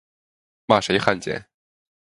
[0.65, 1.47] 骂谁汉奸